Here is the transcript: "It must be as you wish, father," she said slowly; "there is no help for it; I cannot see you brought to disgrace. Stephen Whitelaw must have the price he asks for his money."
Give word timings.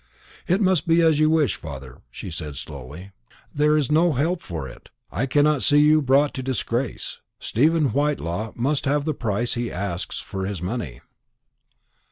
"It 0.47 0.61
must 0.61 0.87
be 0.87 0.99
as 1.03 1.19
you 1.19 1.29
wish, 1.29 1.57
father," 1.57 2.01
she 2.09 2.31
said 2.31 2.55
slowly; 2.55 3.11
"there 3.53 3.77
is 3.77 3.91
no 3.91 4.13
help 4.13 4.41
for 4.41 4.67
it; 4.67 4.89
I 5.11 5.27
cannot 5.27 5.61
see 5.61 5.77
you 5.77 6.01
brought 6.01 6.33
to 6.33 6.41
disgrace. 6.41 7.19
Stephen 7.37 7.93
Whitelaw 7.93 8.53
must 8.55 8.85
have 8.85 9.05
the 9.05 9.13
price 9.13 9.53
he 9.53 9.71
asks 9.71 10.17
for 10.19 10.47
his 10.47 10.59
money." 10.59 11.01